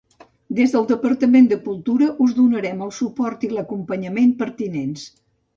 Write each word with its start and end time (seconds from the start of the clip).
Des 0.59 0.71
del 0.75 0.87
Departament 0.91 1.49
de 1.51 1.59
Cultura 1.67 2.09
us 2.27 2.33
donarem 2.39 2.83
el 2.87 2.95
suport 3.01 3.47
i 3.49 3.51
l'acompanyament 3.55 4.37
pertinents. 4.45 5.07